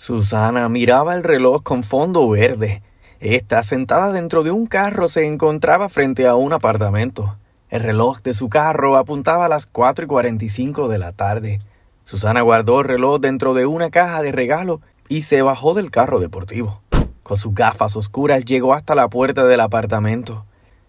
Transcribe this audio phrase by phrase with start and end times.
[0.00, 2.82] Susana miraba el reloj con fondo verde.
[3.20, 7.36] Esta, sentada dentro de un carro, se encontraba frente a un apartamento.
[7.68, 11.12] El reloj de su carro apuntaba a las cuatro y cuarenta y cinco de la
[11.12, 11.60] tarde.
[12.06, 16.18] Susana guardó el reloj dentro de una caja de regalo y se bajó del carro
[16.18, 16.80] deportivo.
[17.22, 20.46] Con sus gafas oscuras llegó hasta la puerta del apartamento.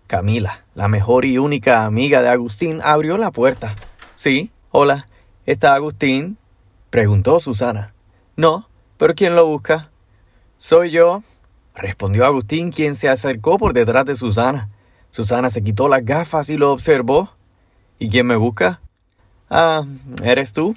[0.08, 3.76] Camila, la mejor y única amiga de Agustín, abrió la puerta.
[4.16, 5.10] Sí, hola,
[5.46, 6.38] ¿está Agustín?
[6.90, 7.94] preguntó Susana.
[8.38, 8.70] No,
[9.02, 9.90] pero ¿quién lo busca?
[10.60, 11.24] Soy yo,
[11.74, 14.70] respondió Agustín, quien se acercó por detrás de Susana.
[15.10, 17.32] Susana se quitó las gafas y lo observó.
[17.98, 18.80] ¿Y quién me busca?
[19.50, 19.86] Ah,
[20.24, 20.76] ¿eres tú?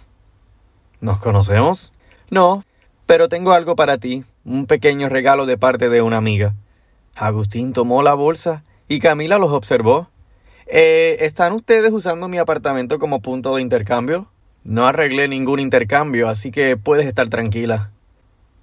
[1.03, 1.93] ¿Nos conocemos?
[2.31, 2.65] No,
[3.05, 6.55] pero tengo algo para ti, un pequeño regalo de parte de una amiga.
[7.15, 10.09] Agustín tomó la bolsa y Camila los observó.
[10.67, 14.31] Eh, ¿Están ustedes usando mi apartamento como punto de intercambio?
[14.62, 17.91] No arreglé ningún intercambio, así que puedes estar tranquila.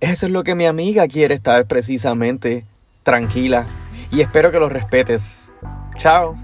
[0.02, 2.66] Eso es lo que mi amiga quiere estar precisamente,
[3.04, 3.68] tranquila,
[4.12, 5.52] y espero que lo respetes.
[5.96, 6.35] Chao.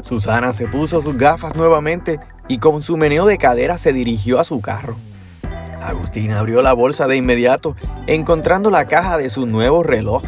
[0.00, 4.44] Susana se puso sus gafas nuevamente y con su meneo de cadera se dirigió a
[4.44, 4.94] su carro.
[5.82, 7.74] Agustín abrió la bolsa de inmediato,
[8.06, 10.22] encontrando la caja de su nuevo reloj.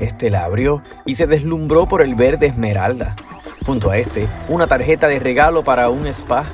[0.00, 3.16] Este la abrió y se deslumbró por el verde esmeralda.
[3.64, 6.44] Junto a este, una tarjeta de regalo para un spa.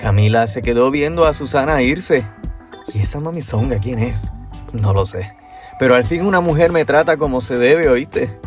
[0.00, 2.26] Camila se quedó viendo a Susana irse.
[2.92, 4.30] ¿Y esa mamizonga quién es?
[4.72, 5.34] No lo sé.
[5.78, 8.38] Pero al fin una mujer me trata como se debe, ¿oíste?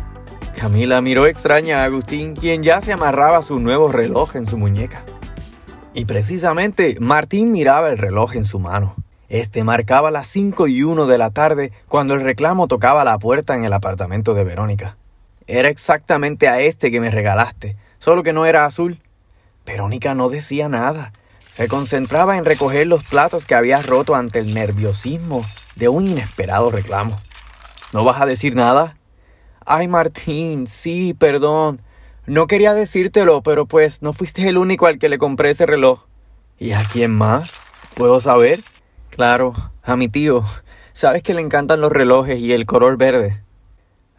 [0.56, 5.04] Camila miró extraña a Agustín, quien ya se amarraba su nuevo reloj en su muñeca.
[5.92, 8.96] Y precisamente Martín miraba el reloj en su mano.
[9.28, 13.56] Este marcaba las cinco y uno de la tarde cuando el reclamo tocaba la puerta
[13.56, 14.96] en el apartamento de Verónica.
[15.46, 19.00] Era exactamente a este que me regalaste, solo que no era azul.
[19.64, 21.12] Verónica no decía nada.
[21.56, 25.42] Se concentraba en recoger los platos que había roto ante el nerviosismo
[25.74, 27.18] de un inesperado reclamo.
[27.94, 28.98] ¿No vas a decir nada?
[29.64, 31.80] Ay, Martín, sí, perdón.
[32.26, 36.02] No quería decírtelo, pero pues no fuiste el único al que le compré ese reloj.
[36.58, 37.50] ¿Y a quién más?
[37.94, 38.62] ¿Puedo saber?
[39.08, 40.44] Claro, a mi tío.
[40.92, 43.42] Sabes que le encantan los relojes y el color verde.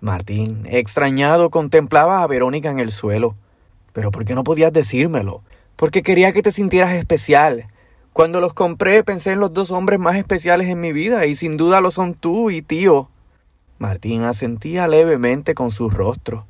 [0.02, 3.36] Martín, extrañado, contemplaba a Verónica en el suelo.
[3.94, 5.44] Pero ¿por qué no podías decírmelo?
[5.78, 7.68] Porque quería que te sintieras especial.
[8.12, 11.56] Cuando los compré pensé en los dos hombres más especiales en mi vida y sin
[11.56, 13.10] duda lo son tú y tío.
[13.78, 16.46] Martín asentía levemente con su rostro.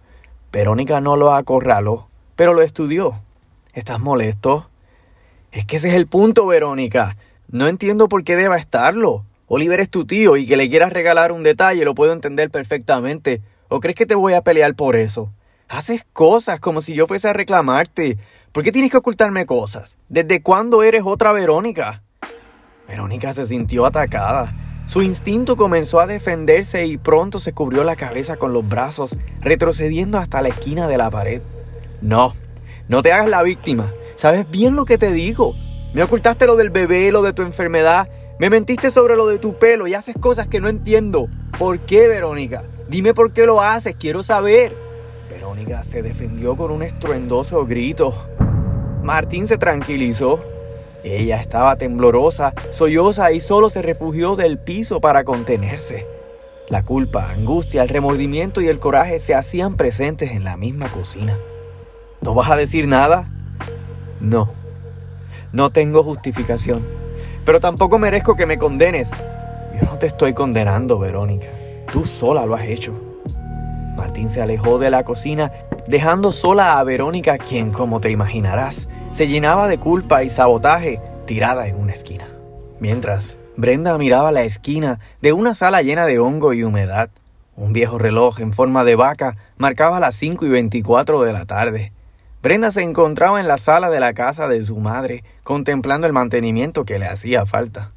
[0.51, 3.21] Verónica no lo acorraló, pero lo estudió.
[3.73, 4.69] ¿Estás molesto?
[5.51, 7.17] Es que ese es el punto, Verónica.
[7.49, 9.25] No entiendo por qué deba estarlo.
[9.47, 13.41] Oliver es tu tío y que le quieras regalar un detalle lo puedo entender perfectamente.
[13.67, 15.33] ¿O crees que te voy a pelear por eso?
[15.67, 18.17] Haces cosas como si yo fuese a reclamarte.
[18.51, 19.97] ¿Por qué tienes que ocultarme cosas?
[20.09, 22.03] ¿Desde cuándo eres otra Verónica?
[22.87, 24.55] Verónica se sintió atacada.
[24.85, 30.17] Su instinto comenzó a defenderse y pronto se cubrió la cabeza con los brazos, retrocediendo
[30.17, 31.41] hasta la esquina de la pared.
[32.01, 32.33] No,
[32.87, 33.91] no te hagas la víctima.
[34.15, 35.53] Sabes bien lo que te digo.
[35.93, 38.07] Me ocultaste lo del bebé, lo de tu enfermedad.
[38.39, 41.27] Me mentiste sobre lo de tu pelo y haces cosas que no entiendo.
[41.59, 42.63] ¿Por qué, Verónica?
[42.87, 44.75] Dime por qué lo haces, quiero saber.
[45.29, 48.13] Verónica se defendió con un estruendoso grito.
[49.07, 50.41] Martín se tranquilizó
[51.01, 56.05] ella estaba temblorosa, solloza y solo se refugió del piso para contenerse.
[56.67, 61.37] La culpa, angustia, el remordimiento y el coraje se hacían presentes en la misma cocina.
[62.19, 63.29] ¿No vas a decir nada?
[64.19, 64.51] No.
[65.53, 66.85] No tengo justificación.
[67.45, 69.11] Pero tampoco merezco que me condenes.
[69.79, 71.47] Yo no te estoy condenando, Verónica.
[71.93, 72.93] Tú sola lo has hecho.
[73.95, 75.53] Martín se alejó de la cocina,
[75.87, 81.67] dejando sola a Verónica, quien, como te imaginarás, se llenaba de culpa y sabotaje tirada
[81.67, 82.27] en una esquina.
[82.79, 87.09] Mientras, Brenda miraba la esquina de una sala llena de hongo y humedad.
[87.55, 91.91] Un viejo reloj en forma de vaca marcaba las 5 y 24 de la tarde.
[92.43, 96.83] Brenda se encontraba en la sala de la casa de su madre, contemplando el mantenimiento
[96.83, 97.91] que le hacía falta.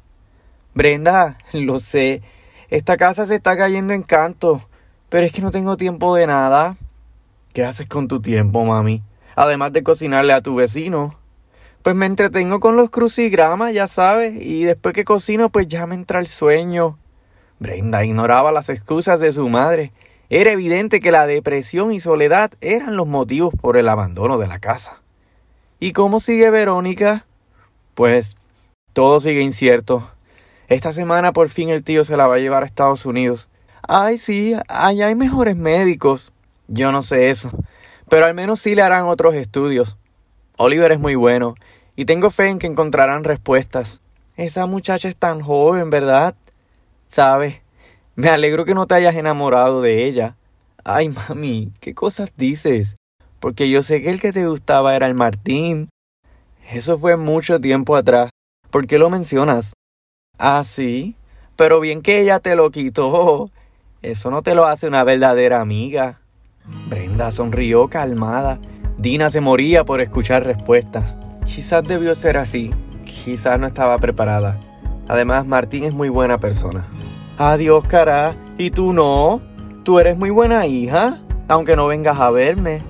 [0.73, 2.23] Brenda, lo sé,
[2.69, 4.61] esta casa se está cayendo en canto,
[5.09, 6.77] pero es que no tengo tiempo de nada.
[7.53, 9.03] ¿Qué haces con tu tiempo, mami?
[9.35, 11.15] además de cocinarle a tu vecino.
[11.81, 15.95] Pues me entretengo con los crucigramas, ya sabes, y después que cocino, pues ya me
[15.95, 16.99] entra el sueño.
[17.59, 19.91] Brenda ignoraba las excusas de su madre.
[20.29, 24.59] Era evidente que la depresión y soledad eran los motivos por el abandono de la
[24.59, 25.01] casa.
[25.79, 27.25] ¿Y cómo sigue Verónica?
[27.95, 28.37] Pues
[28.93, 30.09] todo sigue incierto.
[30.67, 33.49] Esta semana por fin el tío se la va a llevar a Estados Unidos.
[33.87, 36.31] Ay, sí, allá hay mejores médicos.
[36.73, 37.51] Yo no sé eso.
[38.09, 39.97] Pero al menos sí le harán otros estudios.
[40.57, 41.55] Oliver es muy bueno
[41.97, 43.99] y tengo fe en que encontrarán respuestas.
[44.37, 46.33] Esa muchacha es tan joven, ¿verdad?
[47.07, 47.61] ¿Sabes?
[48.15, 50.37] Me alegro que no te hayas enamorado de ella.
[50.85, 52.95] Ay, mami, ¿qué cosas dices?
[53.41, 55.89] Porque yo sé que el que te gustaba era el Martín.
[56.71, 58.29] Eso fue mucho tiempo atrás.
[58.69, 59.73] ¿Por qué lo mencionas?
[60.37, 61.17] Ah, sí.
[61.57, 63.49] Pero bien que ella te lo quitó.
[64.01, 66.20] Eso no te lo hace una verdadera amiga.
[66.89, 68.59] Brenda sonrió calmada.
[68.97, 71.17] Dina se moría por escuchar respuestas.
[71.45, 72.71] Quizás debió ser así.
[73.03, 74.59] Quizás no estaba preparada.
[75.07, 76.87] Además, Martín es muy buena persona.
[77.37, 78.35] Adiós, cara.
[78.57, 79.41] ¿Y tú no?
[79.83, 82.81] Tú eres muy buena hija, aunque no vengas a verme.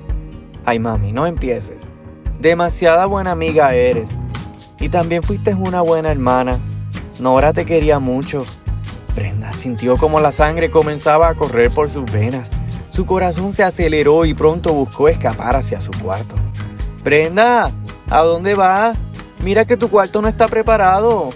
[0.66, 1.92] Ay, mami, no empieces.
[2.40, 4.12] Demasiada buena amiga eres.
[4.80, 6.60] Y también fuiste una buena hermana.
[7.20, 8.44] Nora te quería mucho.
[9.16, 12.50] Brenda sintió como la sangre comenzaba a correr por sus venas.
[12.92, 16.36] Su corazón se aceleró y pronto buscó escapar hacia su cuarto.
[17.06, 17.72] Brenda,
[18.10, 18.98] ¿a dónde vas?
[19.42, 21.30] Mira que tu cuarto no está preparado.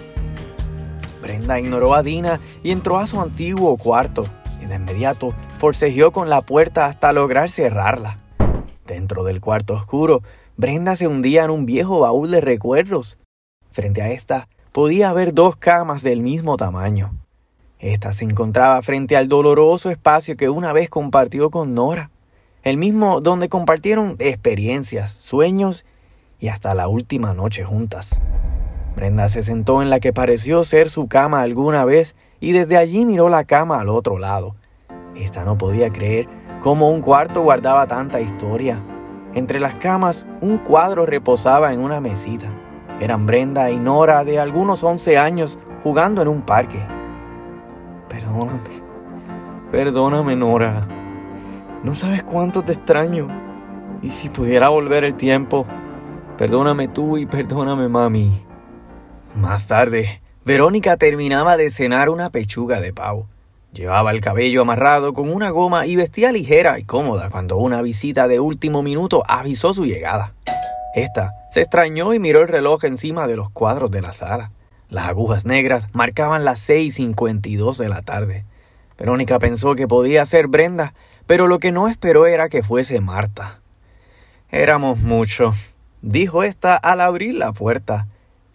[1.22, 4.26] Brenda ignoró a Dina y entró a su antiguo cuarto.
[4.60, 8.18] Y de inmediato forcejeó con la puerta hasta lograr cerrarla.
[8.86, 10.22] Dentro del cuarto oscuro,
[10.58, 13.16] Brenda se hundía en un viejo baúl de recuerdos.
[13.70, 17.12] Frente a esta podía haber dos camas del mismo tamaño.
[17.86, 22.10] Esta se encontraba frente al doloroso espacio que una vez compartió con Nora,
[22.64, 25.84] el mismo donde compartieron experiencias, sueños
[26.40, 28.20] y hasta la última noche juntas.
[28.96, 33.04] Brenda se sentó en la que pareció ser su cama alguna vez y desde allí
[33.04, 34.56] miró la cama al otro lado.
[35.14, 36.26] Esta no podía creer
[36.60, 38.82] cómo un cuarto guardaba tanta historia.
[39.32, 42.48] Entre las camas, un cuadro reposaba en una mesita.
[43.00, 46.95] Eran Brenda y Nora de algunos 11 años jugando en un parque.
[48.08, 48.82] Perdóname.
[49.70, 50.86] Perdóname, Nora.
[51.82, 53.28] No sabes cuánto te extraño.
[54.02, 55.66] Y si pudiera volver el tiempo,
[56.36, 58.44] perdóname tú y perdóname, mami.
[59.34, 63.28] Más tarde, Verónica terminaba de cenar una pechuga de pavo.
[63.72, 68.26] Llevaba el cabello amarrado con una goma y vestía ligera y cómoda cuando una visita
[68.28, 70.32] de último minuto avisó su llegada.
[70.94, 74.50] Esta se extrañó y miró el reloj encima de los cuadros de la sala.
[74.88, 78.44] Las agujas negras marcaban las 6.52 de la tarde.
[78.98, 80.94] Verónica pensó que podía ser Brenda,
[81.26, 83.60] pero lo que no esperó era que fuese Marta.
[84.50, 85.52] Éramos mucho,
[86.02, 88.06] dijo esta al abrir la puerta.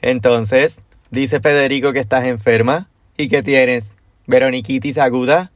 [0.01, 2.89] Entonces, dice Federico que estás enferma.
[3.17, 3.93] ¿Y qué tienes?
[4.25, 5.51] ¿Veroniquitis aguda?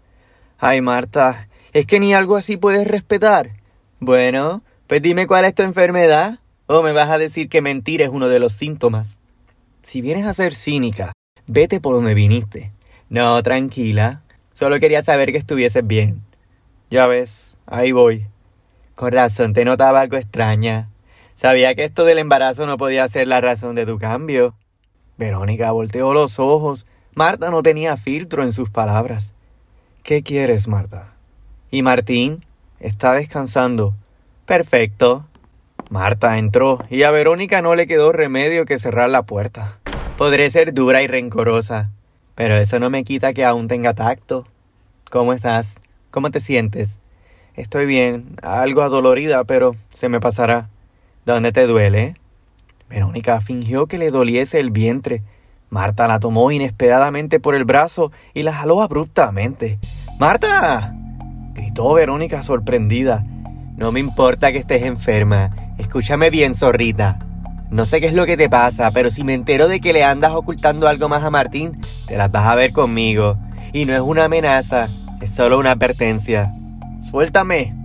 [0.60, 3.52] Ay, Marta, es que ni algo así puedes respetar.
[4.00, 6.40] Bueno, pues dime cuál es tu enfermedad.
[6.68, 9.20] ¿O me vas a decir que mentir es uno de los síntomas?
[9.86, 11.12] Si vienes a ser cínica,
[11.46, 12.72] vete por donde viniste.
[13.08, 14.24] No, tranquila.
[14.52, 16.24] Solo quería saber que estuvieses bien.
[16.90, 18.26] Ya ves, ahí voy.
[18.96, 20.90] Con razón, te notaba algo extraña.
[21.36, 24.56] Sabía que esto del embarazo no podía ser la razón de tu cambio.
[25.18, 26.88] Verónica volteó los ojos.
[27.14, 29.36] Marta no tenía filtro en sus palabras.
[30.02, 31.14] ¿Qué quieres, Marta?
[31.70, 32.44] ¿Y Martín?
[32.80, 33.94] Está descansando.
[34.48, 35.28] Perfecto.
[35.90, 39.80] Marta entró y a Verónica no le quedó remedio que cerrar la puerta.
[40.18, 41.92] Podré ser dura y rencorosa,
[42.36, 44.46] pero eso no me quita que aún tenga tacto.
[45.10, 45.80] ¿Cómo estás?
[46.12, 47.02] ¿Cómo te sientes?
[47.56, 50.70] Estoy bien, algo adolorida, pero se me pasará.
[51.26, 52.16] ¿Dónde te duele?
[52.90, 55.24] Verónica fingió que le doliese el vientre.
[55.70, 59.80] Marta la tomó inesperadamente por el brazo y la jaló abruptamente.
[60.20, 60.96] ¡Marta!
[61.54, 63.24] gritó Verónica sorprendida.
[63.78, 65.52] No me importa que estés enferma.
[65.78, 67.20] Escúchame bien, zorrita.
[67.70, 70.04] No sé qué es lo que te pasa, pero si me entero de que le
[70.04, 73.38] andas ocultando algo más a Martín, te las vas a ver conmigo.
[73.74, 74.88] Y no es una amenaza,
[75.20, 76.54] es solo una advertencia.
[77.04, 77.76] Suéltame.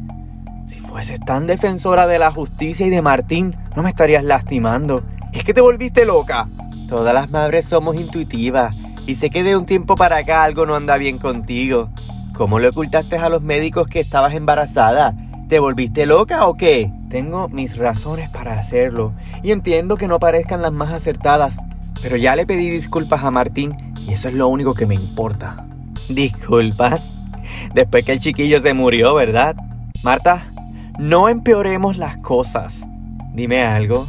[0.68, 5.02] Si fueses tan defensora de la justicia y de Martín, no me estarías lastimando.
[5.32, 6.46] Es que te volviste loca.
[6.88, 8.76] Todas las madres somos intuitivas
[9.08, 11.88] y sé que de un tiempo para acá algo no anda bien contigo.
[12.36, 15.14] ¿Cómo le ocultaste a los médicos que estabas embarazada?
[15.50, 16.92] ¿Te volviste loca o qué?
[17.08, 21.56] Tengo mis razones para hacerlo y entiendo que no parezcan las más acertadas,
[22.04, 23.76] pero ya le pedí disculpas a Martín
[24.06, 25.66] y eso es lo único que me importa.
[26.08, 27.26] ¿Disculpas?
[27.74, 29.56] Después que el chiquillo se murió, ¿verdad?
[30.04, 30.52] Marta,
[31.00, 32.86] no empeoremos las cosas.
[33.34, 34.06] Dime algo.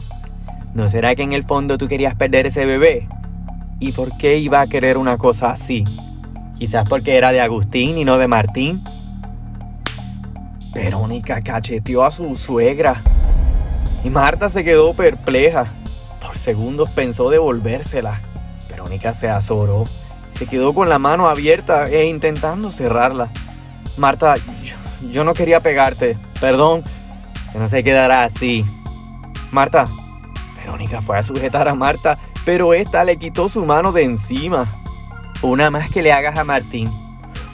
[0.75, 3.07] ¿No será que en el fondo tú querías perder ese bebé?
[3.79, 5.85] ¿Y por qué iba a querer una cosa así?
[6.55, 8.79] Quizás porque era de Agustín y no de Martín.
[10.73, 12.95] Verónica cacheteó a su suegra
[14.03, 15.67] y Marta se quedó perpleja.
[16.25, 18.19] Por segundos pensó devolvérsela.
[18.69, 19.83] Verónica se azoró.
[20.33, 23.27] Se quedó con la mano abierta e intentando cerrarla.
[23.97, 24.35] Marta,
[25.11, 26.17] yo, no quería pegarte.
[26.39, 26.83] Perdón.
[27.51, 28.65] Que no se quedará así.
[29.51, 29.85] Marta.
[30.57, 34.65] Verónica fue a sujetar a Marta, pero esta le quitó su mano de encima.
[35.41, 36.89] Una más que le hagas a Martín.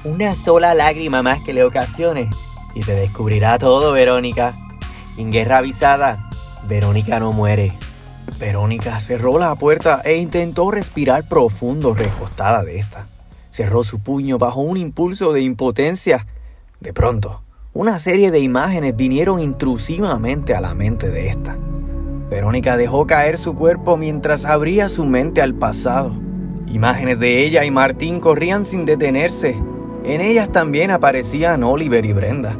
[0.03, 2.29] Una sola lágrima más que le ocasione.
[2.77, 4.53] Y se descubrirá todo, Verónica.
[5.17, 6.29] En guerra avisada,
[6.67, 7.73] Verónica no muere.
[8.39, 13.07] Verónica cerró la puerta e intentó respirar profundo recostada de esta.
[13.49, 16.27] Cerró su puño bajo un impulso de impotencia.
[16.79, 17.41] De pronto,
[17.73, 21.57] una serie de imágenes vinieron intrusivamente a la mente de esta.
[22.29, 26.13] Verónica dejó caer su cuerpo mientras abría su mente al pasado.
[26.67, 29.59] Imágenes de ella y Martín corrían sin detenerse.
[30.03, 32.55] En ellas también aparecían Oliver y Brenda.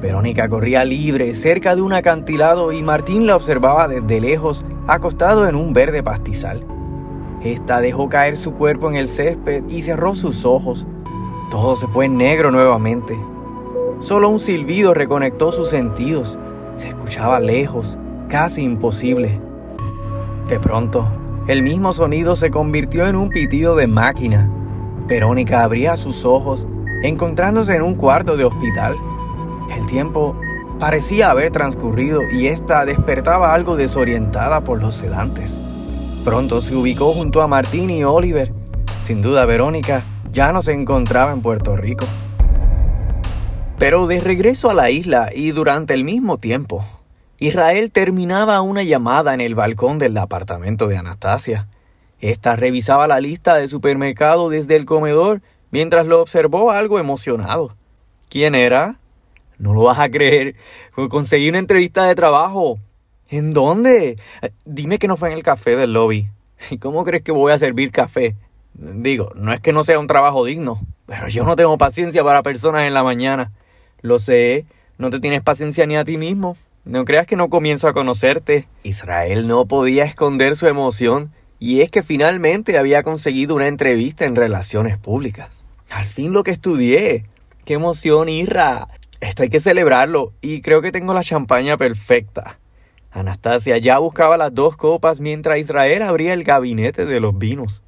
[0.00, 5.56] Verónica corría libre cerca de un acantilado y Martín la observaba desde lejos, acostado en
[5.56, 6.64] un verde pastizal.
[7.42, 10.86] Esta dejó caer su cuerpo en el césped y cerró sus ojos.
[11.50, 13.18] Todo se fue negro nuevamente.
[13.98, 16.38] Solo un silbido reconectó sus sentidos.
[16.76, 19.40] Se escuchaba lejos, casi imposible.
[20.48, 21.08] De pronto,
[21.48, 24.48] el mismo sonido se convirtió en un pitido de máquina.
[25.08, 26.68] Verónica abría sus ojos,
[27.02, 28.96] encontrándose en un cuarto de hospital.
[29.70, 30.38] El tiempo
[30.78, 35.60] parecía haber transcurrido y ésta despertaba algo desorientada por los sedantes.
[36.24, 38.52] Pronto se ubicó junto a Martín y Oliver.
[39.02, 42.06] Sin duda, Verónica ya no se encontraba en Puerto Rico.
[43.78, 46.84] Pero de regreso a la isla y durante el mismo tiempo,
[47.38, 51.68] Israel terminaba una llamada en el balcón del apartamento de Anastasia.
[52.20, 57.76] Esta revisaba la lista de supermercado desde el comedor mientras lo observó algo emocionado.
[58.28, 58.98] ¿Quién era?
[59.58, 60.54] No lo vas a creer.
[61.08, 62.78] Conseguí una entrevista de trabajo.
[63.28, 64.16] ¿En dónde?
[64.64, 66.28] Dime que no fue en el café del lobby.
[66.70, 68.36] ¿Y cómo crees que voy a servir café?
[68.74, 72.42] Digo, no es que no sea un trabajo digno, pero yo no tengo paciencia para
[72.42, 73.52] personas en la mañana.
[74.02, 74.66] Lo sé,
[74.98, 76.56] no te tienes paciencia ni a ti mismo.
[76.84, 78.68] No creas que no comienzo a conocerte.
[78.84, 84.36] Israel no podía esconder su emoción, y es que finalmente había conseguido una entrevista en
[84.36, 85.50] relaciones públicas.
[85.90, 87.26] Al fin lo que estudié.
[87.64, 88.88] ¡Qué emoción, Isra!
[89.20, 92.58] Esto hay que celebrarlo y creo que tengo la champaña perfecta.
[93.10, 97.82] Anastasia ya buscaba las dos copas mientras Israel abría el gabinete de los vinos.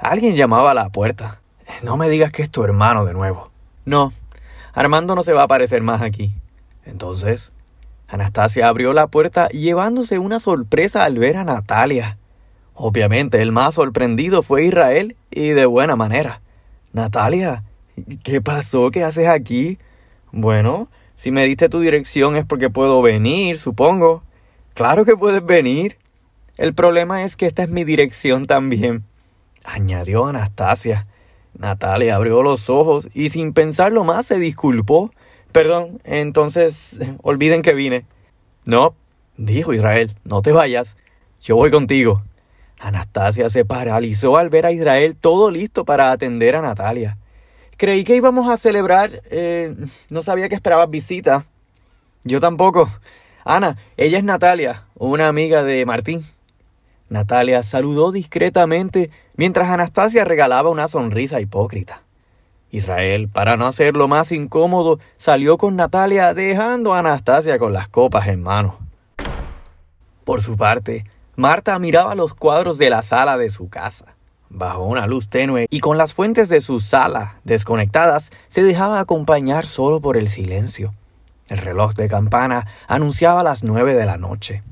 [0.00, 1.40] Alguien llamaba a la puerta.
[1.82, 3.50] No me digas que es tu hermano de nuevo.
[3.84, 4.12] No,
[4.72, 6.32] Armando no se va a aparecer más aquí.
[6.84, 7.52] Entonces,
[8.08, 12.18] Anastasia abrió la puerta llevándose una sorpresa al ver a Natalia.
[12.74, 16.40] Obviamente, el más sorprendido fue Israel y de buena manera.
[16.92, 17.64] Natalia,
[18.22, 18.90] ¿qué pasó?
[18.90, 19.78] ¿Qué haces aquí?
[20.32, 24.22] Bueno, si me diste tu dirección es porque puedo venir, supongo.
[24.74, 25.98] Claro que puedes venir.
[26.56, 29.04] El problema es que esta es mi dirección también,
[29.64, 31.06] añadió Anastasia.
[31.58, 35.10] Natalia abrió los ojos y sin pensarlo más se disculpó.
[35.52, 38.04] Perdón, entonces olviden que vine.
[38.64, 38.94] No,
[39.36, 40.96] dijo Israel, no te vayas.
[41.40, 42.22] Yo voy contigo.
[42.78, 47.18] Anastasia se paralizó al ver a Israel todo listo para atender a Natalia.
[47.80, 49.22] Creí que íbamos a celebrar.
[49.30, 49.74] Eh,
[50.10, 51.46] no sabía que esperabas visita.
[52.24, 52.90] Yo tampoco.
[53.42, 56.26] Ana, ella es Natalia, una amiga de Martín.
[57.08, 62.02] Natalia saludó discretamente mientras Anastasia regalaba una sonrisa hipócrita.
[62.70, 68.28] Israel, para no hacerlo más incómodo, salió con Natalia dejando a Anastasia con las copas
[68.28, 68.78] en mano.
[70.24, 74.16] Por su parte, Marta miraba los cuadros de la sala de su casa.
[74.52, 79.64] Bajo una luz tenue y con las fuentes de su sala desconectadas, se dejaba acompañar
[79.64, 80.92] solo por el silencio.
[81.48, 84.64] El reloj de campana anunciaba las nueve de la noche.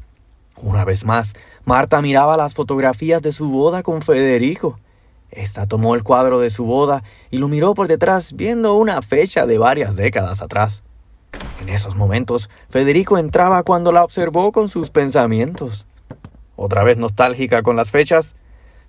[0.56, 4.80] Una vez más, Marta miraba las fotografías de su boda con Federico.
[5.30, 9.46] Esta tomó el cuadro de su boda y lo miró por detrás, viendo una fecha
[9.46, 10.82] de varias décadas atrás.
[11.60, 15.86] En esos momentos, Federico entraba cuando la observó con sus pensamientos.
[16.56, 18.34] Otra vez nostálgica con las fechas,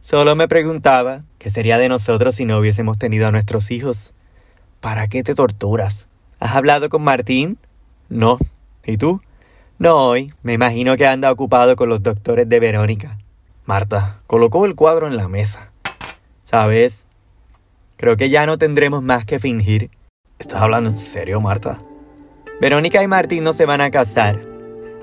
[0.02, 4.14] Solo me preguntaba qué sería de nosotros si no hubiésemos tenido a nuestros hijos.
[4.80, 6.08] ¿Para qué te torturas?
[6.40, 7.58] ¿Has hablado con Martín?
[8.08, 8.38] No.
[8.86, 9.22] ¿Y tú?
[9.78, 10.34] No hoy.
[10.42, 13.18] Me imagino que anda ocupado con los doctores de Verónica.
[13.66, 15.72] Marta colocó el cuadro en la mesa.
[16.44, 17.08] ¿Sabes?
[17.98, 19.92] Creo que ya no tendremos más que fingir.
[20.40, 21.78] ¿Estás hablando en serio, Marta?
[22.62, 24.42] Verónica y Martín no se van a casar.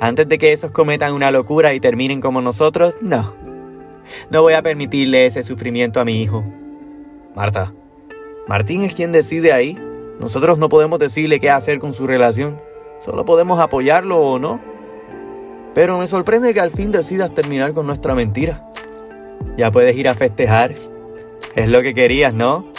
[0.00, 3.45] Antes de que esos cometan una locura y terminen como nosotros, no.
[4.30, 6.44] No voy a permitirle ese sufrimiento a mi hijo.
[7.34, 7.72] Marta,
[8.46, 9.78] Martín es quien decide ahí.
[10.20, 12.60] Nosotros no podemos decirle qué hacer con su relación.
[13.00, 14.60] Solo podemos apoyarlo o no.
[15.74, 18.70] Pero me sorprende que al fin decidas terminar con nuestra mentira.
[19.56, 20.74] Ya puedes ir a festejar.
[21.54, 22.72] Es lo que querías, ¿no?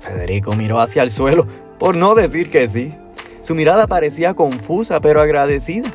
[0.00, 1.46] Federico miró hacia el suelo,
[1.78, 2.94] por no decir que sí.
[3.40, 5.90] Su mirada parecía confusa pero agradecida.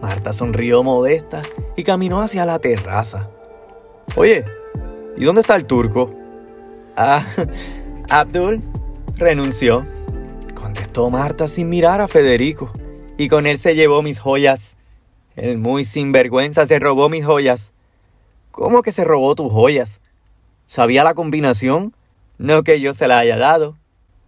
[0.00, 1.42] Marta sonrió modesta
[1.76, 3.30] y caminó hacia la terraza.
[4.16, 4.44] Oye,
[5.16, 6.14] ¿y dónde está el turco?
[6.96, 7.24] Ah,
[8.08, 8.62] Abdul
[9.16, 9.86] renunció,
[10.54, 12.72] contestó Marta sin mirar a Federico,
[13.16, 14.76] y con él se llevó mis joyas.
[15.36, 17.72] El muy sinvergüenza se robó mis joyas.
[18.50, 20.00] ¿Cómo que se robó tus joyas?
[20.66, 21.94] ¿Sabía la combinación?
[22.38, 23.76] No que yo se la haya dado,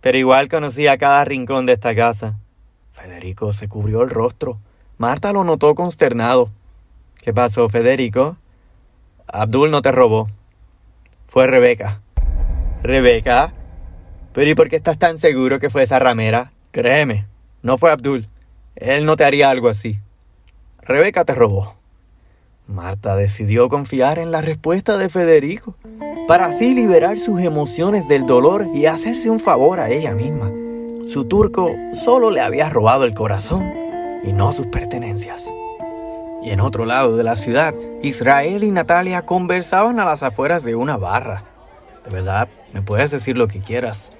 [0.01, 2.39] pero igual conocía cada rincón de esta casa.
[2.93, 4.59] Federico se cubrió el rostro.
[4.99, 6.51] Marta lo notó consternado.
[7.23, 8.37] ¿Qué pasó, Federico?
[9.29, 10.27] Abdul no te robó.
[11.29, 12.01] Fue Rebeca.
[12.83, 13.55] ¿Rebeca?
[14.33, 16.51] ¿Pero y por qué estás tan seguro que fue esa ramera?
[16.73, 17.29] Créeme,
[17.63, 18.29] no fue Abdul.
[18.75, 20.01] Él no te haría algo así.
[20.81, 21.77] Rebeca te robó.
[22.67, 25.77] Marta decidió confiar en la respuesta de Federico,
[26.27, 30.51] para así liberar sus emociones del dolor y hacerse un favor a ella misma.
[31.05, 33.73] Su turco solo le había robado el corazón
[34.25, 35.53] y no sus pertenencias.
[36.43, 40.75] Y en otro lado de la ciudad, Israel y Natalia conversaban a las afueras de
[40.75, 41.45] una barra.
[42.05, 44.13] De verdad, me puedes decir lo que quieras.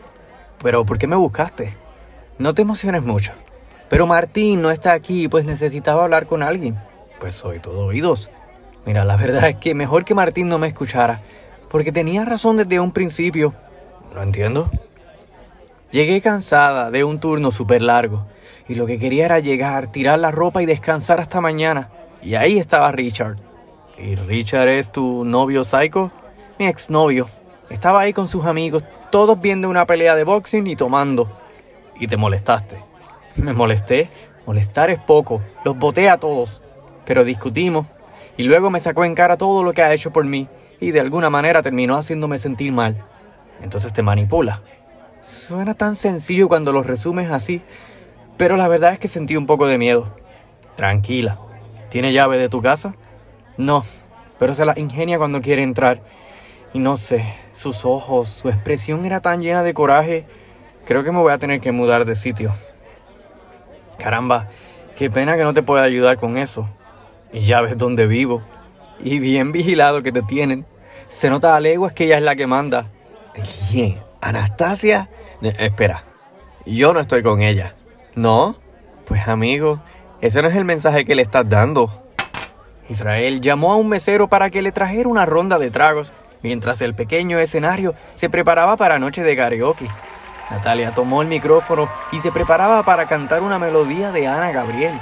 [0.63, 1.77] Pero ¿por qué me buscaste?
[2.39, 3.33] No te emociones mucho.
[3.89, 6.79] Pero Martín no está aquí, pues necesitaba hablar con alguien.
[7.19, 8.31] Pues soy todo oídos.
[8.87, 11.23] Mira, la verdad es que mejor que Martín no me escuchara,
[11.69, 13.53] porque tenía razón desde un principio.
[14.15, 14.71] ¿Lo entiendo?
[15.91, 18.27] Llegué cansada de un turno súper largo,
[18.67, 21.91] y lo que quería era llegar, tirar la ropa y descansar hasta mañana.
[22.23, 23.37] Y ahí estaba Richard.
[23.99, 26.11] ¿Y Richard es tu novio psycho?
[26.59, 27.29] Mi exnovio.
[27.69, 31.31] Estaba ahí con sus amigos, todos viendo una pelea de boxing y tomando.
[31.97, 32.79] Y te molestaste.
[33.37, 34.11] Me molesté.
[34.47, 35.41] Molestar es poco.
[35.65, 36.63] Los boté a todos.
[37.05, 37.87] Pero discutimos.
[38.37, 40.49] Y luego me sacó en cara todo lo que ha hecho por mí.
[40.81, 43.05] Y de alguna manera terminó haciéndome sentir mal.
[43.63, 44.63] Entonces te manipula.
[45.21, 47.63] Suena tan sencillo cuando lo resumes así.
[48.37, 50.17] Pero la verdad es que sentí un poco de miedo.
[50.77, 51.39] Tranquila.
[51.93, 52.95] ¿Tiene llave de tu casa?
[53.59, 53.85] No.
[54.39, 56.01] Pero se la ingenia cuando quiere entrar.
[56.73, 60.25] Y no sé, sus ojos, su expresión era tan llena de coraje.
[60.87, 62.55] Creo que me voy a tener que mudar de sitio.
[63.99, 64.49] Caramba,
[64.97, 66.67] qué pena que no te pueda ayudar con eso.
[67.31, 68.43] Y ya ves dónde vivo.
[68.99, 70.65] Y bien vigilado que te tienen.
[71.09, 72.87] Se nota a leguas que ella es la que manda.
[73.71, 73.99] ¿Quién?
[74.23, 75.11] ¿Anastasia?
[75.43, 76.05] Eh, espera,
[76.65, 77.75] yo no estoy con ella.
[78.15, 78.57] ¿No?
[79.05, 79.83] Pues amigo,
[80.23, 81.91] ese no es el mensaje que le estás dando.
[82.89, 86.95] Israel llamó a un mesero para que le trajera una ronda de tragos mientras el
[86.95, 89.89] pequeño escenario se preparaba para noche de karaoke.
[90.49, 94.95] Natalia tomó el micrófono y se preparaba para cantar una melodía de Ana Gabriel.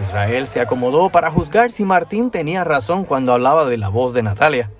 [0.00, 4.22] Israel se acomodó para juzgar si Martín tenía razón cuando hablaba de la voz de
[4.22, 4.70] Natalia.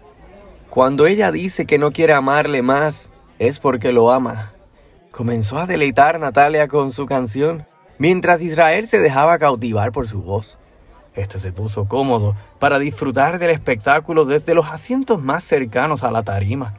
[0.71, 4.53] Cuando ella dice que no quiere amarle más, es porque lo ama.
[5.11, 7.67] Comenzó a deleitar Natalia con su canción,
[7.99, 10.59] mientras Israel se dejaba cautivar por su voz.
[11.15, 16.23] Este se puso cómodo para disfrutar del espectáculo desde los asientos más cercanos a la
[16.23, 16.75] tarima.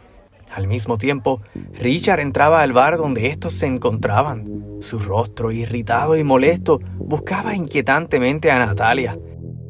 [0.56, 1.42] Al mismo tiempo,
[1.74, 4.80] Richard entraba al bar donde estos se encontraban.
[4.80, 9.20] Su rostro irritado y molesto buscaba inquietantemente a Natalia.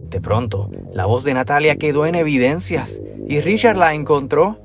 [0.10, 4.60] De pronto, la voz de Natalia quedó en evidencias y Richard la encontró.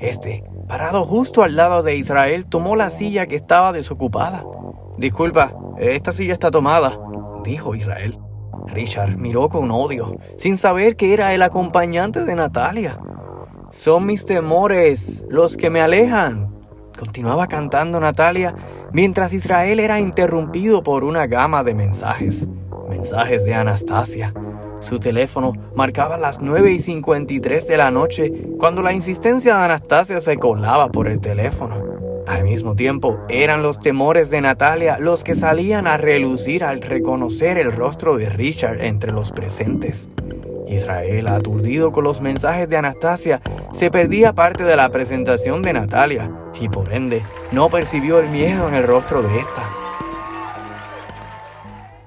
[0.00, 4.44] Este, parado justo al lado de Israel, tomó la silla que estaba desocupada.
[4.98, 6.98] Disculpa, esta silla está tomada,
[7.44, 8.18] dijo Israel.
[8.66, 12.98] Richard miró con odio, sin saber que era el acompañante de Natalia.
[13.70, 16.54] Son mis temores los que me alejan.
[16.98, 18.54] Continuaba cantando Natalia
[18.92, 22.48] mientras Israel era interrumpido por una gama de mensajes.
[22.88, 24.32] Mensajes de Anastasia.
[24.80, 30.20] Su teléfono marcaba las 9 y 53 de la noche cuando la insistencia de Anastasia
[30.20, 31.95] se colaba por el teléfono.
[32.26, 37.56] Al mismo tiempo, eran los temores de Natalia los que salían a relucir al reconocer
[37.56, 40.10] el rostro de Richard entre los presentes.
[40.66, 43.40] Israel, aturdido con los mensajes de Anastasia,
[43.72, 46.28] se perdía parte de la presentación de Natalia
[46.60, 49.70] y por ende no percibió el miedo en el rostro de esta.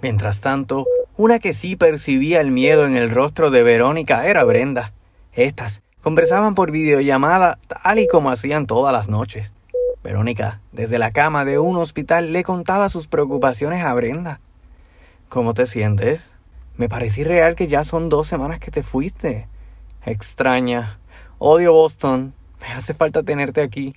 [0.01, 4.91] Mientras tanto, una que sí percibía el miedo en el rostro de Verónica era Brenda.
[5.31, 9.53] Estas conversaban por videollamada tal y como hacían todas las noches.
[10.03, 14.39] Verónica, desde la cama de un hospital, le contaba sus preocupaciones a Brenda.
[15.27, 16.31] ¿Cómo te sientes?
[16.77, 19.47] Me pareció real que ya son dos semanas que te fuiste.
[20.05, 20.99] Extraña.
[21.37, 22.33] Odio Boston.
[22.61, 23.95] Me hace falta tenerte aquí.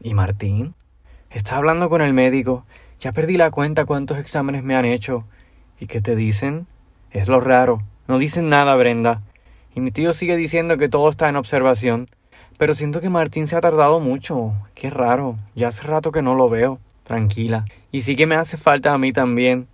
[0.00, 0.74] ¿Y Martín?
[1.28, 2.64] Está hablando con el médico.
[2.98, 5.24] Ya perdí la cuenta cuántos exámenes me han hecho.
[5.78, 6.66] ¿Y qué te dicen?
[7.10, 7.82] Es lo raro.
[8.08, 9.22] No dicen nada, Brenda.
[9.74, 12.08] Y mi tío sigue diciendo que todo está en observación.
[12.56, 14.52] Pero siento que Martín se ha tardado mucho.
[14.74, 15.36] Qué raro.
[15.54, 16.78] Ya hace rato que no lo veo.
[17.02, 17.64] Tranquila.
[17.90, 19.66] Y sí que me hace falta a mí también.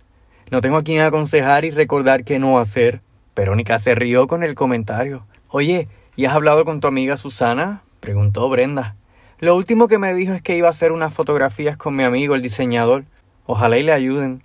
[0.49, 3.01] No tengo a quien aconsejar y recordar qué no hacer.
[3.35, 5.25] Verónica se rió con el comentario.
[5.47, 7.83] Oye, ¿y has hablado con tu amiga Susana?
[7.99, 8.95] preguntó Brenda.
[9.39, 12.35] Lo último que me dijo es que iba a hacer unas fotografías con mi amigo,
[12.35, 13.05] el diseñador.
[13.45, 14.43] Ojalá y le ayuden.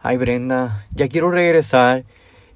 [0.00, 2.04] Ay, Brenda, ya quiero regresar.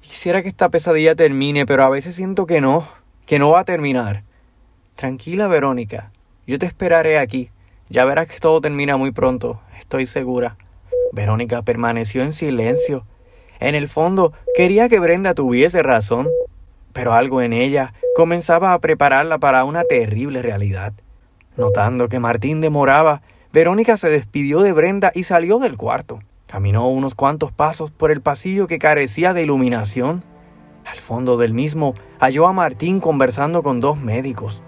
[0.01, 2.87] Quisiera que esta pesadilla termine, pero a veces siento que no,
[3.25, 4.23] que no va a terminar.
[5.01, 6.11] Tranquila, Verónica.
[6.45, 7.49] Yo te esperaré aquí.
[7.89, 10.57] Ya verás que todo termina muy pronto, estoy segura.
[11.11, 13.07] Verónica permaneció en silencio.
[13.59, 16.29] En el fondo, quería que Brenda tuviese razón,
[16.93, 20.93] pero algo en ella comenzaba a prepararla para una terrible realidad.
[21.57, 26.19] Notando que Martín demoraba, Verónica se despidió de Brenda y salió del cuarto.
[26.45, 30.23] Caminó unos cuantos pasos por el pasillo que carecía de iluminación.
[30.85, 34.63] Al fondo del mismo halló a Martín conversando con dos médicos.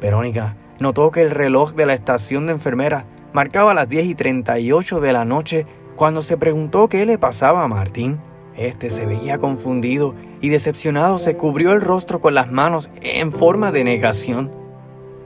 [0.00, 5.00] Verónica notó que el reloj de la estación de enfermera marcaba las 10 y 38
[5.00, 8.20] de la noche cuando se preguntó qué le pasaba a Martín.
[8.56, 13.70] Este se veía confundido y decepcionado se cubrió el rostro con las manos en forma
[13.72, 14.50] de negación.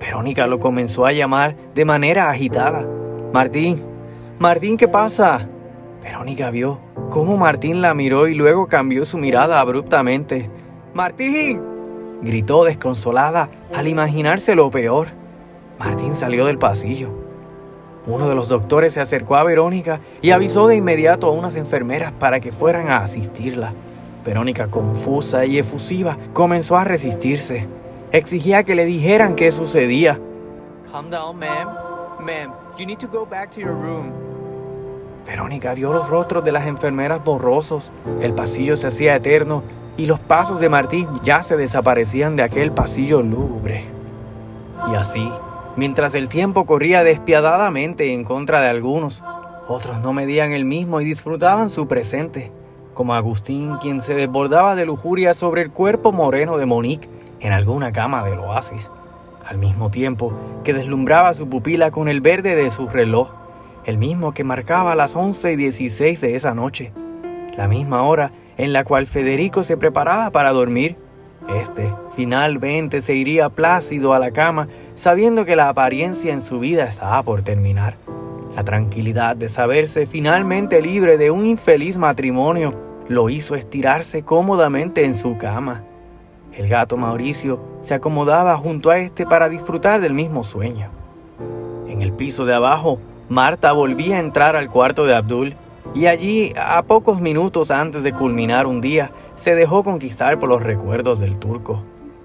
[0.00, 2.86] Verónica lo comenzó a llamar de manera agitada.
[3.32, 3.82] Martín,
[4.38, 5.48] Martín, ¿qué pasa?
[6.02, 6.80] Verónica vio
[7.10, 10.50] cómo Martín la miró y luego cambió su mirada abruptamente.
[10.94, 11.62] Martín,
[12.22, 15.08] gritó desconsolada al imaginarse lo peor.
[15.78, 17.10] Martín salió del pasillo.
[18.06, 22.12] Uno de los doctores se acercó a Verónica y avisó de inmediato a unas enfermeras
[22.12, 23.72] para que fueran a asistirla.
[24.24, 27.66] Verónica, confusa y efusiva, comenzó a resistirse.
[28.12, 30.20] Exigía que le dijeran qué sucedía.
[30.90, 31.68] Calm down, ma'am.
[32.20, 34.12] Ma'am, you need to go back to your room.
[35.26, 37.92] Verónica vio los rostros de las enfermeras borrosos.
[38.20, 39.62] El pasillo se hacía eterno
[39.96, 43.84] y los pasos de Martín ya se desaparecían de aquel pasillo lúgubre.
[44.90, 45.30] Y así,
[45.74, 49.22] Mientras el tiempo corría despiadadamente en contra de algunos,
[49.68, 52.52] otros no medían el mismo y disfrutaban su presente,
[52.92, 57.08] como Agustín, quien se desbordaba de lujuria sobre el cuerpo moreno de Monique
[57.40, 58.90] en alguna cama del oasis,
[59.46, 63.30] al mismo tiempo que deslumbraba su pupila con el verde de su reloj,
[63.86, 66.92] el mismo que marcaba las 11 y 16 de esa noche,
[67.56, 70.96] la misma hora en la cual Federico se preparaba para dormir.
[71.56, 76.84] Este finalmente se iría plácido a la cama sabiendo que la apariencia en su vida
[76.84, 77.96] estaba por terminar.
[78.54, 82.74] La tranquilidad de saberse finalmente libre de un infeliz matrimonio
[83.08, 85.84] lo hizo estirarse cómodamente en su cama.
[86.52, 90.90] El gato Mauricio se acomodaba junto a este para disfrutar del mismo sueño.
[91.88, 95.56] En el piso de abajo, Marta volvía a entrar al cuarto de Abdul
[95.94, 100.62] y allí, a pocos minutos antes de culminar un día, se dejó conquistar por los
[100.62, 101.82] recuerdos del turco.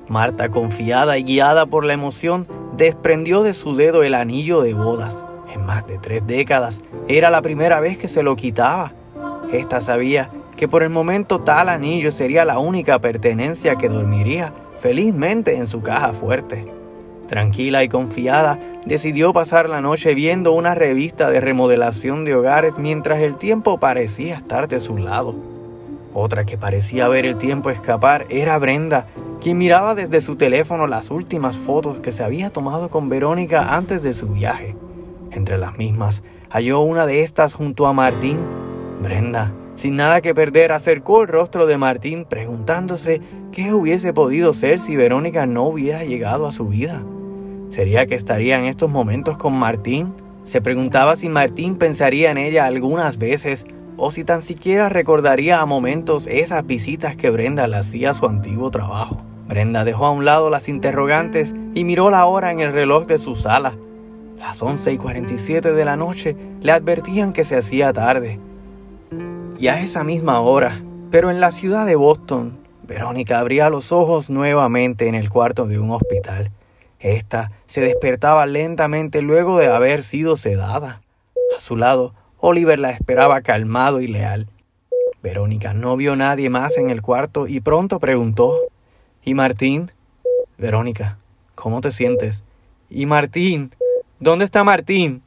[0.08, 5.26] Marta, confiada y guiada por la emoción, desprendió de su dedo el anillo de bodas.
[5.54, 8.94] En más de tres décadas era la primera vez que se lo quitaba.
[9.52, 15.58] Esta sabía que por el momento tal anillo sería la única pertenencia que dormiría felizmente
[15.58, 16.72] en su caja fuerte.
[17.28, 23.20] Tranquila y confiada, decidió pasar la noche viendo una revista de remodelación de hogares mientras
[23.20, 25.36] el tiempo parecía estar de su lado.
[26.14, 29.08] Otra que parecía ver el tiempo escapar era Brenda,
[29.42, 34.02] quien miraba desde su teléfono las últimas fotos que se había tomado con Verónica antes
[34.04, 34.76] de su viaje.
[35.32, 38.40] Entre las mismas, halló una de estas junto a Martín.
[39.04, 44.80] Brenda, sin nada que perder, acercó el rostro de Martín preguntándose qué hubiese podido ser
[44.80, 47.04] si Verónica no hubiera llegado a su vida.
[47.70, 50.14] ¿Sería que estaría en estos momentos con Martín?
[50.44, 53.66] Se preguntaba si Martín pensaría en ella algunas veces
[53.98, 58.26] o si tan siquiera recordaría a momentos esas visitas que Brenda le hacía a su
[58.26, 59.22] antiguo trabajo.
[59.48, 63.18] Brenda dejó a un lado las interrogantes y miró la hora en el reloj de
[63.18, 63.76] su sala.
[64.38, 68.40] Las 11 y 47 de la noche le advertían que se hacía tarde.
[69.58, 74.30] Y a esa misma hora, pero en la ciudad de Boston, Verónica abría los ojos
[74.30, 76.52] nuevamente en el cuarto de un hospital.
[77.00, 81.02] Esta se despertaba lentamente luego de haber sido sedada.
[81.56, 84.48] A su lado, Oliver la esperaba calmado y leal.
[85.22, 88.58] Verónica no vio nadie más en el cuarto y pronto preguntó
[89.24, 89.92] ¿Y Martín?
[90.58, 91.18] Verónica,
[91.56, 92.44] ¿cómo te sientes?
[92.90, 93.72] ¿Y Martín?
[94.20, 95.22] ¿Dónde está Martín?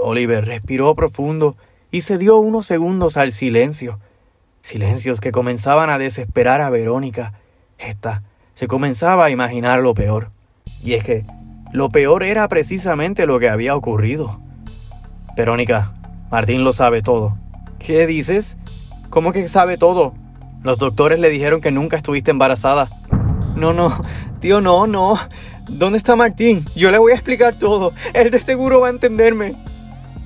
[0.00, 1.56] Oliver respiró profundo
[1.90, 3.98] y se dio unos segundos al silencio.
[4.62, 7.32] Silencios que comenzaban a desesperar a Verónica.
[7.78, 8.22] Esta
[8.54, 10.30] se comenzaba a imaginar lo peor.
[10.82, 11.24] Y es que
[11.72, 14.40] lo peor era precisamente lo que había ocurrido.
[15.36, 15.92] Verónica,
[16.30, 17.36] Martín lo sabe todo.
[17.78, 18.56] ¿Qué dices?
[19.10, 20.14] ¿Cómo que sabe todo?
[20.62, 22.88] Los doctores le dijeron que nunca estuviste embarazada.
[23.54, 24.04] No, no,
[24.40, 25.18] tío, no, no.
[25.68, 26.64] ¿Dónde está Martín?
[26.74, 27.92] Yo le voy a explicar todo.
[28.14, 29.54] Él de seguro va a entenderme.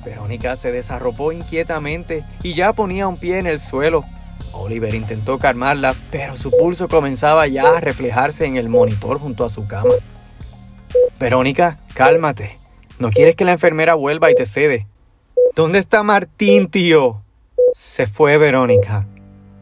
[0.05, 4.05] Verónica se desarropó inquietamente y ya ponía un pie en el suelo.
[4.53, 9.51] Oliver intentó calmarla, pero su pulso comenzaba ya a reflejarse en el monitor junto a
[9.51, 9.91] su cama.
[11.18, 12.59] Verónica, cálmate.
[12.98, 14.87] No quieres que la enfermera vuelva y te cede.
[15.55, 17.22] ¿Dónde está Martín, tío?
[17.72, 19.07] Se fue, Verónica.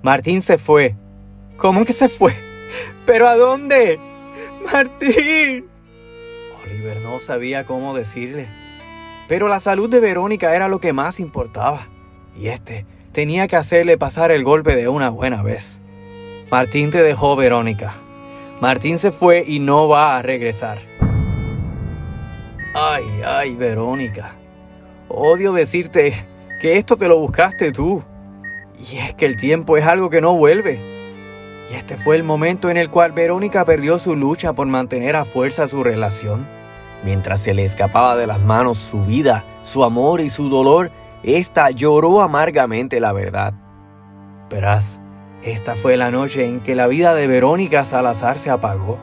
[0.02, 0.94] Martín se fue.
[1.56, 2.34] ¿Cómo que se fue?
[3.06, 3.98] ¿Pero a dónde?
[4.72, 5.66] Martín.
[6.64, 8.48] Oliver no sabía cómo decirle.
[9.28, 11.88] Pero la salud de Verónica era lo que más importaba.
[12.36, 15.80] Y este tenía que hacerle pasar el golpe de una buena vez.
[16.50, 17.94] Martín te dejó, Verónica.
[18.60, 20.87] Martín se fue y no va a regresar.
[22.80, 24.36] Ay, ay, Verónica.
[25.08, 26.14] Odio decirte
[26.60, 28.04] que esto te lo buscaste tú.
[28.78, 30.78] Y es que el tiempo es algo que no vuelve.
[31.68, 35.24] Y este fue el momento en el cual Verónica perdió su lucha por mantener a
[35.24, 36.46] fuerza su relación.
[37.02, 40.92] Mientras se le escapaba de las manos su vida, su amor y su dolor,
[41.24, 43.54] ésta lloró amargamente la verdad.
[44.50, 45.00] Verás,
[45.42, 48.98] esta fue la noche en que la vida de Verónica Salazar se apagó.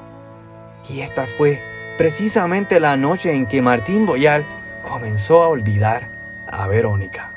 [0.89, 4.45] Y esta fue precisamente la noche en que Martín Boyal
[4.81, 6.09] comenzó a olvidar
[6.47, 7.34] a Verónica.